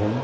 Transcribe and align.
home, 0.00 0.16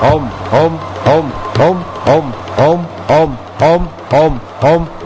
home, 0.00 0.30
home, 0.50 1.38
home, 1.56 1.80
home, 2.06 2.32
home, 3.08 3.36
home, 3.58 3.88
home, 4.10 4.38
home 4.60 4.99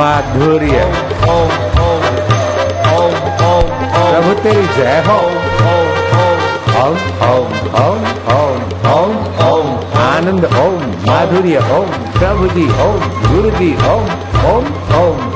माधुर्य। 0.00 0.76
प्रभु 4.10 4.34
तेरी 4.34 4.66
जय 4.76 5.04
हो। 5.06 5.16
ओम 6.80 6.98
ओम 7.28 7.50
ओम 7.80 8.00
ओम 8.36 8.60
ओम 8.92 9.12
ओम। 9.48 9.66
आनंद 10.00 10.44
ओम, 10.44 11.10
माधुर्य 11.10 11.58
ओम। 11.58 11.90
प्रभु 12.18 12.46
जी 12.46 12.64
ओम, 12.64 12.98
गुरु 13.28 13.50
जी 13.50 13.76
ओम 13.76 14.04
ओम 14.50 14.64
ओम। 15.02 15.29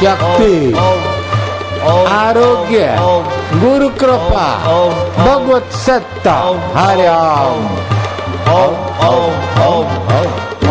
शक्ति 0.00 0.54
आरोग्य 2.14 2.88
गुरु 3.60 3.88
कृपा 4.00 4.46
भगवत 5.18 5.70
सत्ता 5.84 6.34
हरे 6.74 7.06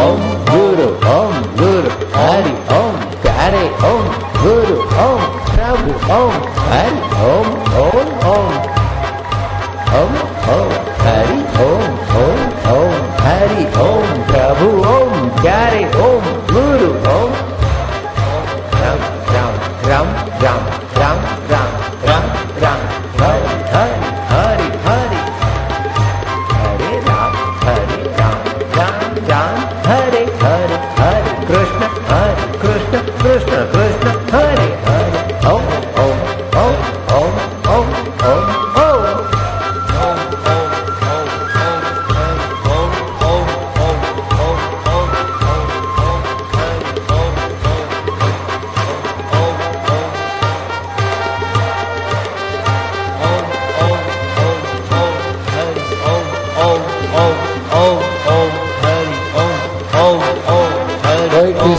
ओम 0.03 0.21
गुरु 0.51 0.87
ओम 1.13 1.33
गुरु 1.61 1.89
हरि 2.17 2.53
ओम 2.77 3.01
हरे 3.39 3.65
ओम 3.89 4.05
गुरु 4.43 4.77
ओम 5.07 5.25
प्रभु 5.49 5.97
ओम 6.19 6.39
हरि 6.69 7.01
ओम 7.31 7.51
ओम 7.81 8.15
ओम 8.33 8.55
ओम 9.99 10.24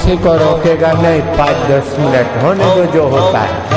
किसी 0.07 0.19
को 0.23 0.33
रोकेगा 0.39 0.91
नहीं 0.93 1.21
पाँच 1.39 1.57
दस 1.71 1.97
मिनट 1.99 2.37
होने 2.43 2.67
दो 2.77 2.85
जो 2.93 3.09
होता 3.09 3.39
है। 3.41 3.75